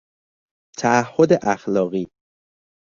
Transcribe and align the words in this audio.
تعهد 0.79 1.39
اخلاقی 1.45 2.07